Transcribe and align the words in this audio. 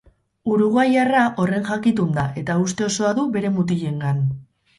Uruguaiarra 0.51 1.21
horren 1.43 1.67
jakitun 1.67 2.09
da 2.15 2.25
eta 2.43 2.57
uste 2.63 2.87
osoa 2.87 3.13
du 3.21 3.27
bere 3.37 3.53
mutilengan. 3.61 4.27